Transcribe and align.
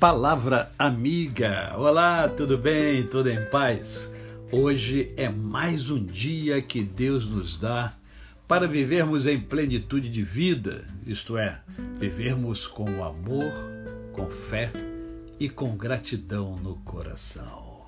Palavra 0.00 0.70
amiga. 0.78 1.74
Olá, 1.76 2.28
tudo 2.28 2.56
bem? 2.56 3.04
Tudo 3.04 3.28
em 3.28 3.44
paz? 3.46 4.08
Hoje 4.52 5.12
é 5.16 5.28
mais 5.28 5.90
um 5.90 6.04
dia 6.04 6.62
que 6.62 6.84
Deus 6.84 7.28
nos 7.28 7.58
dá 7.58 7.92
para 8.46 8.68
vivermos 8.68 9.26
em 9.26 9.40
plenitude 9.40 10.08
de 10.08 10.22
vida, 10.22 10.86
isto 11.04 11.36
é, 11.36 11.60
vivermos 11.98 12.64
com 12.64 13.02
amor, 13.02 13.52
com 14.12 14.30
fé 14.30 14.70
e 15.40 15.48
com 15.48 15.76
gratidão 15.76 16.54
no 16.54 16.76
coração. 16.76 17.82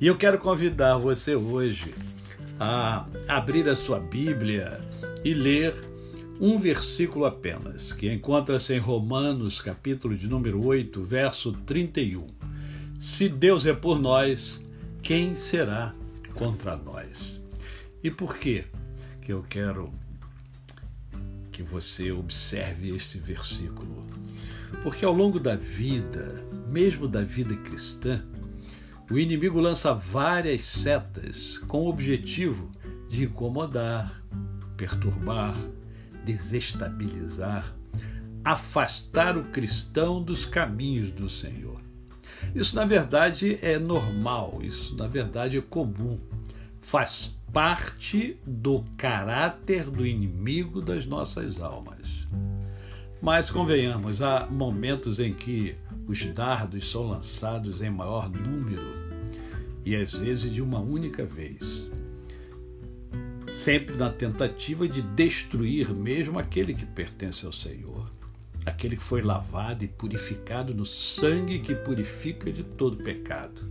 E 0.00 0.06
eu 0.06 0.16
quero 0.16 0.38
convidar 0.38 0.96
você 0.96 1.34
hoje 1.34 1.92
a 2.60 3.04
abrir 3.26 3.68
a 3.68 3.74
sua 3.74 3.98
Bíblia 3.98 4.80
e 5.24 5.34
ler 5.34 5.74
um 6.40 6.58
versículo 6.58 7.24
apenas, 7.24 7.92
que 7.92 8.12
encontra-se 8.12 8.74
em 8.74 8.78
Romanos, 8.78 9.60
capítulo 9.60 10.16
de 10.16 10.28
número 10.28 10.64
8, 10.64 11.02
verso 11.02 11.52
31. 11.52 12.26
Se 12.98 13.28
Deus 13.28 13.66
é 13.66 13.72
por 13.72 14.00
nós, 14.00 14.60
quem 15.02 15.34
será 15.34 15.94
contra 16.34 16.76
nós? 16.76 17.40
E 18.02 18.10
por 18.10 18.36
quê 18.36 18.64
que 19.20 19.32
eu 19.32 19.44
quero 19.48 19.92
que 21.52 21.62
você 21.62 22.10
observe 22.10 22.94
este 22.94 23.18
versículo? 23.18 24.04
Porque 24.82 25.04
ao 25.04 25.12
longo 25.12 25.38
da 25.38 25.54
vida, 25.54 26.44
mesmo 26.68 27.06
da 27.06 27.22
vida 27.22 27.54
cristã, 27.56 28.24
o 29.10 29.18
inimigo 29.18 29.60
lança 29.60 29.92
várias 29.92 30.64
setas 30.64 31.58
com 31.68 31.82
o 31.82 31.88
objetivo 31.88 32.70
de 33.08 33.24
incomodar, 33.24 34.22
perturbar, 34.76 35.54
desestabilizar, 36.24 37.74
afastar 38.44 39.36
o 39.36 39.44
cristão 39.44 40.22
dos 40.22 40.44
caminhos 40.44 41.10
do 41.12 41.28
Senhor. 41.28 41.80
Isso, 42.54 42.74
na 42.74 42.84
verdade, 42.84 43.58
é 43.62 43.78
normal, 43.78 44.60
isso, 44.62 44.96
na 44.96 45.06
verdade, 45.06 45.56
é 45.56 45.60
comum. 45.60 46.18
Faz 46.80 47.40
parte 47.52 48.36
do 48.44 48.84
caráter 48.96 49.84
do 49.84 50.04
inimigo 50.04 50.80
das 50.80 51.06
nossas 51.06 51.60
almas. 51.60 52.26
Mas 53.20 53.50
convenhamos, 53.50 54.20
há 54.20 54.48
momentos 54.50 55.20
em 55.20 55.32
que 55.32 55.76
os 56.08 56.24
dardos 56.34 56.90
são 56.90 57.06
lançados 57.06 57.80
em 57.80 57.90
maior 57.90 58.28
número 58.28 58.82
e 59.84 59.94
às 59.94 60.14
vezes 60.14 60.52
de 60.52 60.60
uma 60.60 60.80
única 60.80 61.24
vez 61.24 61.90
sempre 63.52 63.94
na 63.94 64.08
tentativa 64.08 64.88
de 64.88 65.02
destruir 65.02 65.90
mesmo 65.90 66.38
aquele 66.38 66.72
que 66.72 66.86
pertence 66.86 67.44
ao 67.44 67.52
Senhor, 67.52 68.10
aquele 68.64 68.96
que 68.96 69.02
foi 69.02 69.20
lavado 69.20 69.84
e 69.84 69.88
purificado 69.88 70.74
no 70.74 70.86
sangue 70.86 71.58
que 71.58 71.74
purifica 71.74 72.50
de 72.50 72.64
todo 72.64 72.96
pecado, 72.96 73.68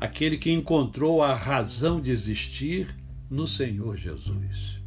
aquele 0.00 0.36
que 0.36 0.50
encontrou 0.50 1.22
a 1.22 1.32
razão 1.32 2.00
de 2.00 2.10
existir 2.10 2.88
no 3.30 3.46
Senhor 3.46 3.96
Jesus. 3.96 4.80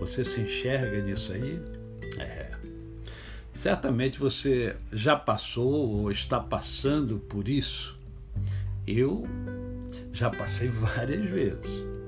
Você 0.00 0.24
se 0.24 0.40
enxerga 0.40 1.00
nisso 1.00 1.32
aí? 1.32 1.60
É. 2.18 2.50
Certamente 3.54 4.18
você 4.18 4.74
já 4.92 5.14
passou 5.14 5.72
ou 5.72 6.10
está 6.10 6.40
passando 6.40 7.20
por 7.20 7.48
isso. 7.48 7.96
Eu 8.84 9.22
já 10.12 10.28
passei 10.28 10.68
várias 10.68 11.24
vezes. 11.30 12.03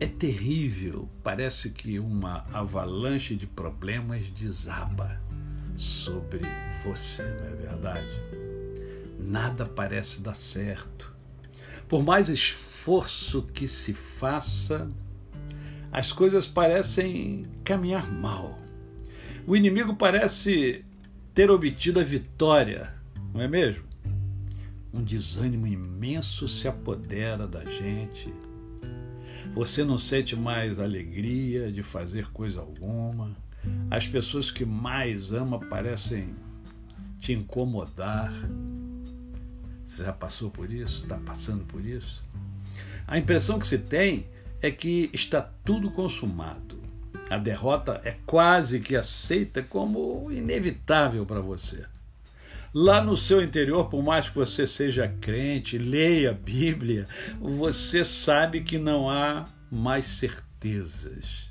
É 0.00 0.06
terrível, 0.06 1.08
parece 1.22 1.70
que 1.70 2.00
uma 2.00 2.44
avalanche 2.52 3.36
de 3.36 3.46
problemas 3.46 4.28
desaba 4.30 5.20
sobre 5.76 6.40
você, 6.84 7.22
não 7.22 7.46
é 7.46 7.54
verdade? 7.54 8.20
Nada 9.18 9.64
parece 9.64 10.20
dar 10.20 10.34
certo. 10.34 11.14
Por 11.88 12.02
mais 12.02 12.28
esforço 12.28 13.42
que 13.54 13.68
se 13.68 13.94
faça, 13.94 14.88
as 15.92 16.10
coisas 16.10 16.48
parecem 16.48 17.46
caminhar 17.62 18.10
mal. 18.10 18.58
O 19.46 19.54
inimigo 19.54 19.94
parece 19.94 20.84
ter 21.32 21.50
obtido 21.50 22.00
a 22.00 22.02
vitória, 22.02 22.94
não 23.32 23.40
é 23.40 23.46
mesmo? 23.46 23.84
Um 24.92 25.02
desânimo 25.02 25.66
imenso 25.66 26.48
se 26.48 26.66
apodera 26.66 27.46
da 27.46 27.64
gente 27.64 28.32
você 29.54 29.84
não 29.84 29.98
sente 29.98 30.34
mais 30.34 30.80
alegria 30.80 31.70
de 31.70 31.82
fazer 31.82 32.30
coisa 32.32 32.60
alguma. 32.60 33.30
As 33.90 34.06
pessoas 34.06 34.50
que 34.50 34.64
mais 34.64 35.32
ama 35.32 35.60
parecem 35.60 36.34
te 37.20 37.32
incomodar. 37.32 38.32
Você 39.84 40.02
já 40.02 40.12
passou 40.12 40.50
por 40.50 40.72
isso? 40.72 41.04
Está 41.04 41.16
passando 41.18 41.64
por 41.64 41.84
isso? 41.84 42.22
A 43.06 43.16
impressão 43.16 43.58
que 43.58 43.66
se 43.66 43.78
tem 43.78 44.26
é 44.60 44.70
que 44.70 45.08
está 45.12 45.40
tudo 45.40 45.90
consumado. 45.90 46.82
A 47.30 47.38
derrota 47.38 48.00
é 48.04 48.16
quase 48.26 48.80
que 48.80 48.96
aceita 48.96 49.62
como 49.62 50.30
inevitável 50.32 51.24
para 51.24 51.40
você. 51.40 51.84
Lá 52.76 53.00
no 53.00 53.16
seu 53.16 53.40
interior, 53.40 53.88
por 53.88 54.02
mais 54.02 54.28
que 54.28 54.34
você 54.34 54.66
seja 54.66 55.06
crente, 55.20 55.78
leia 55.78 56.30
a 56.30 56.34
Bíblia, 56.34 57.06
você 57.38 58.04
sabe 58.04 58.62
que 58.62 58.78
não 58.78 59.08
há 59.08 59.44
mais 59.70 60.06
certezas. 60.06 61.44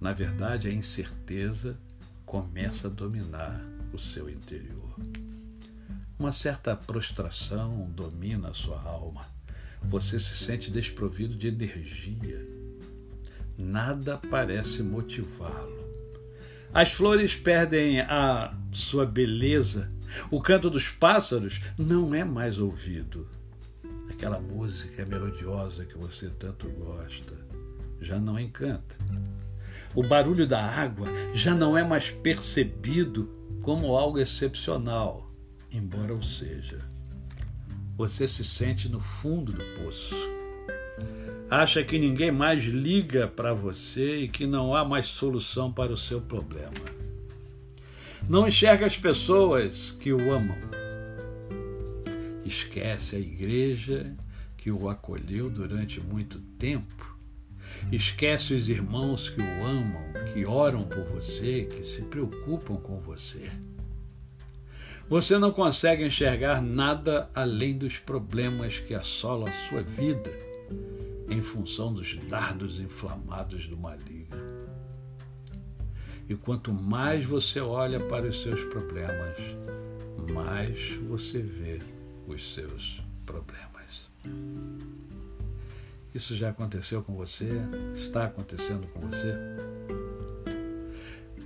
Na 0.00 0.12
verdade, 0.12 0.66
a 0.66 0.72
incerteza 0.72 1.78
começa 2.26 2.88
a 2.88 2.90
dominar 2.90 3.64
o 3.92 3.98
seu 3.98 4.28
interior. 4.28 4.96
Uma 6.18 6.32
certa 6.32 6.74
prostração 6.74 7.88
domina 7.94 8.48
a 8.48 8.54
sua 8.54 8.82
alma. 8.82 9.24
Você 9.84 10.18
se 10.18 10.36
sente 10.36 10.68
desprovido 10.68 11.36
de 11.36 11.46
energia. 11.46 12.44
Nada 13.56 14.18
parece 14.28 14.82
motivá-lo. 14.82 15.78
As 16.74 16.90
flores 16.90 17.36
perdem 17.36 18.00
a 18.00 18.52
sua 18.72 19.06
beleza 19.06 19.88
o 20.30 20.40
canto 20.40 20.70
dos 20.70 20.88
pássaros 20.88 21.60
não 21.78 22.14
é 22.14 22.24
mais 22.24 22.58
ouvido. 22.58 23.28
Aquela 24.10 24.40
música 24.40 25.04
melodiosa 25.04 25.84
que 25.84 25.96
você 25.96 26.28
tanto 26.30 26.68
gosta 26.68 27.34
já 28.00 28.18
não 28.18 28.38
encanta. 28.38 28.96
O 29.94 30.02
barulho 30.02 30.46
da 30.46 30.64
água 30.64 31.08
já 31.34 31.54
não 31.54 31.76
é 31.76 31.84
mais 31.84 32.10
percebido 32.10 33.30
como 33.62 33.96
algo 33.96 34.18
excepcional, 34.18 35.30
embora 35.70 36.14
o 36.14 36.22
seja. 36.22 36.78
Você 37.96 38.26
se 38.26 38.44
sente 38.44 38.88
no 38.88 39.00
fundo 39.00 39.52
do 39.52 39.64
poço. 39.82 40.14
Acha 41.50 41.82
que 41.82 41.98
ninguém 41.98 42.30
mais 42.30 42.62
liga 42.62 43.26
para 43.26 43.52
você 43.52 44.18
e 44.18 44.28
que 44.28 44.46
não 44.46 44.74
há 44.74 44.84
mais 44.84 45.06
solução 45.06 45.72
para 45.72 45.92
o 45.92 45.96
seu 45.96 46.20
problema 46.20 46.99
não 48.30 48.46
enxerga 48.46 48.86
as 48.86 48.96
pessoas 48.96 49.90
que 49.90 50.12
o 50.12 50.32
amam. 50.32 50.56
Esquece 52.44 53.16
a 53.16 53.18
igreja 53.18 54.14
que 54.56 54.70
o 54.70 54.88
acolheu 54.88 55.50
durante 55.50 56.00
muito 56.00 56.38
tempo. 56.56 57.18
Esquece 57.90 58.54
os 58.54 58.68
irmãos 58.68 59.28
que 59.28 59.40
o 59.40 59.66
amam, 59.66 60.04
que 60.32 60.46
oram 60.46 60.84
por 60.84 61.02
você, 61.06 61.64
que 61.64 61.82
se 61.82 62.02
preocupam 62.02 62.76
com 62.76 63.00
você. 63.00 63.50
Você 65.08 65.36
não 65.36 65.50
consegue 65.50 66.06
enxergar 66.06 66.62
nada 66.62 67.28
além 67.34 67.76
dos 67.76 67.98
problemas 67.98 68.78
que 68.78 68.94
assolam 68.94 69.48
a 69.48 69.68
sua 69.68 69.82
vida 69.82 70.30
em 71.28 71.42
função 71.42 71.92
dos 71.92 72.16
dardos 72.28 72.78
inflamados 72.78 73.66
do 73.66 73.76
maligno. 73.76 74.49
E 76.30 76.36
quanto 76.36 76.72
mais 76.72 77.26
você 77.26 77.58
olha 77.58 77.98
para 77.98 78.28
os 78.28 78.40
seus 78.40 78.60
problemas, 78.66 79.36
mais 80.32 80.92
você 81.08 81.42
vê 81.42 81.80
os 82.24 82.54
seus 82.54 83.02
problemas. 83.26 84.08
Isso 86.14 86.36
já 86.36 86.50
aconteceu 86.50 87.02
com 87.02 87.16
você? 87.16 87.48
Está 87.96 88.26
acontecendo 88.26 88.86
com 88.92 89.00
você? 89.00 89.34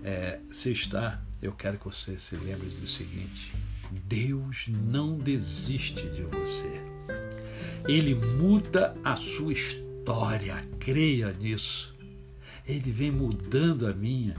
É, 0.02 0.38
se 0.50 0.72
está, 0.72 1.18
eu 1.40 1.52
quero 1.52 1.78
que 1.78 1.86
você 1.86 2.18
se 2.18 2.36
lembre 2.36 2.68
do 2.68 2.86
seguinte: 2.86 3.54
Deus 3.90 4.66
não 4.68 5.16
desiste 5.16 6.10
de 6.10 6.24
você. 6.24 6.82
Ele 7.88 8.14
muda 8.14 8.94
a 9.02 9.16
sua 9.16 9.54
história, 9.54 10.62
creia 10.78 11.32
nisso. 11.32 11.96
Ele 12.68 12.92
vem 12.92 13.10
mudando 13.10 13.86
a 13.86 13.94
minha 13.94 14.36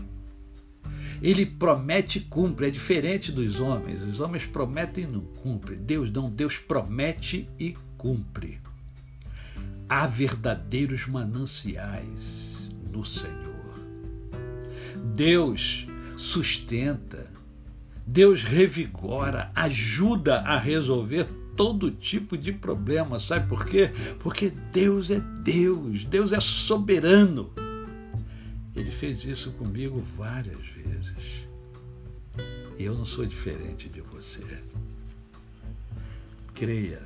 ele 1.22 1.46
promete 1.46 2.20
e 2.20 2.22
cumpre, 2.22 2.68
é 2.68 2.72
diferente 2.72 3.32
dos 3.32 3.60
homens. 3.60 4.02
Os 4.02 4.20
homens 4.20 4.46
prometem 4.46 5.06
e 5.06 5.08
não 5.08 5.22
cumprem. 5.22 5.78
Deus 5.78 6.12
não, 6.12 6.30
Deus 6.30 6.58
promete 6.58 7.50
e 7.60 7.76
cumpre. 7.98 8.60
Há 9.88 10.06
verdadeiros 10.06 11.08
mananciais 11.08 12.70
no 12.92 13.06
Senhor. 13.06 13.56
Deus 15.16 15.88
sustenta. 16.18 17.34
Deus 18.08 18.44
revigora, 18.44 19.52
ajuda 19.56 20.42
a 20.42 20.60
resolver 20.60 21.28
todo 21.56 21.90
tipo 21.90 22.38
de 22.38 22.52
problema. 22.52 23.20
Sabe 23.20 23.48
por 23.48 23.66
quê? 23.66 23.92
Porque 24.20 24.52
Deus 24.72 25.10
é 25.10 25.20
Deus, 25.20 26.06
Deus 26.06 26.32
é 26.32 26.40
soberano. 26.40 27.65
Ele 28.76 28.92
fez 28.92 29.24
isso 29.24 29.52
comigo 29.54 30.04
várias 30.18 30.60
vezes. 30.68 31.48
E 32.78 32.84
eu 32.84 32.94
não 32.94 33.06
sou 33.06 33.26
diferente 33.26 33.88
de 33.88 34.02
você. 34.02 34.62
Creia, 36.54 37.02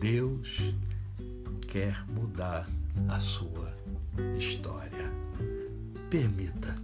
Deus 0.00 0.74
quer 1.68 2.02
mudar 2.08 2.66
a 3.08 3.20
sua 3.20 3.76
história. 4.38 5.12
Permita 6.08 6.74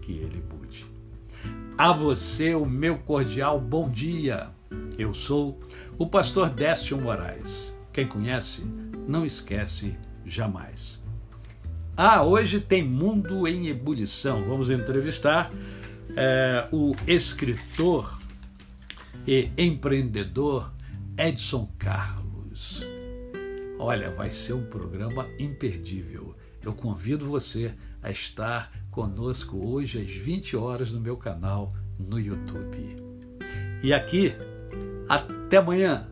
que 0.00 0.12
ele 0.12 0.42
mude. 0.48 0.86
A 1.76 1.92
você 1.92 2.54
o 2.54 2.64
meu 2.64 2.98
cordial 2.98 3.60
bom 3.60 3.90
dia. 3.90 4.50
Eu 4.96 5.12
sou 5.12 5.58
o 5.98 6.06
pastor 6.06 6.48
Décio 6.48 7.00
Moraes. 7.00 7.74
Quem 7.92 8.06
conhece, 8.06 8.64
não 9.08 9.26
esquece 9.26 9.96
jamais. 10.24 11.01
Ah, 11.94 12.22
hoje 12.22 12.58
tem 12.58 12.82
Mundo 12.82 13.46
em 13.46 13.68
Ebulição. 13.68 14.42
Vamos 14.44 14.70
entrevistar 14.70 15.52
é, 16.16 16.66
o 16.72 16.96
escritor 17.06 18.18
e 19.26 19.50
empreendedor 19.58 20.72
Edson 21.18 21.70
Carlos. 21.78 22.82
Olha, 23.78 24.10
vai 24.10 24.32
ser 24.32 24.54
um 24.54 24.64
programa 24.64 25.28
imperdível. 25.38 26.34
Eu 26.64 26.72
convido 26.72 27.26
você 27.26 27.74
a 28.02 28.10
estar 28.10 28.72
conosco 28.90 29.68
hoje 29.68 30.00
às 30.00 30.10
20 30.10 30.56
horas 30.56 30.90
no 30.90 31.00
meu 31.00 31.18
canal 31.18 31.74
no 31.98 32.18
YouTube. 32.18 32.96
E 33.82 33.92
aqui, 33.92 34.32
até 35.08 35.58
amanhã! 35.58 36.11